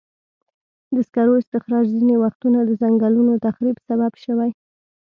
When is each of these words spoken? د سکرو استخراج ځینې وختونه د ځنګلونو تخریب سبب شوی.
د 0.93 0.95
سکرو 1.07 1.33
استخراج 1.41 1.85
ځینې 1.97 2.15
وختونه 2.23 2.59
د 2.65 2.69
ځنګلونو 2.81 3.33
تخریب 3.45 3.77
سبب 3.87 4.11
شوی. 4.23 4.51